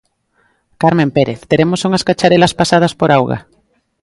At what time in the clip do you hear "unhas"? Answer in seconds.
1.87-2.05